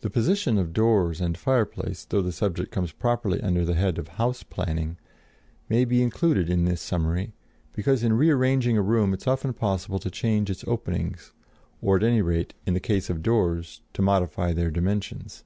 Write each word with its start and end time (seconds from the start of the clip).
The 0.00 0.08
position 0.08 0.56
of 0.56 0.72
doors 0.72 1.20
and 1.20 1.36
fireplace, 1.36 2.06
though 2.06 2.22
the 2.22 2.32
subject 2.32 2.72
comes 2.72 2.90
properly 2.90 3.38
under 3.42 3.66
the 3.66 3.74
head 3.74 3.98
of 3.98 4.08
house 4.16 4.42
planning, 4.42 4.96
may 5.68 5.84
be 5.84 6.02
included 6.02 6.48
in 6.48 6.64
this 6.64 6.80
summary, 6.80 7.34
because 7.74 8.02
in 8.02 8.14
rearranging 8.16 8.78
a 8.78 8.82
room 8.82 9.12
it 9.12 9.20
is 9.20 9.26
often 9.26 9.52
possible 9.52 9.98
to 9.98 10.10
change 10.10 10.48
its 10.48 10.64
openings, 10.66 11.32
or 11.82 11.98
at 11.98 12.02
any 12.02 12.22
rate, 12.22 12.54
in 12.64 12.72
the 12.72 12.80
case 12.80 13.10
of 13.10 13.22
doors, 13.22 13.82
to 13.92 14.00
modify 14.00 14.54
their 14.54 14.70
dimensions. 14.70 15.44